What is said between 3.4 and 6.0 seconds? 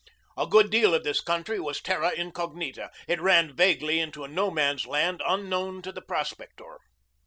vaguely into a No Man's Land unknown to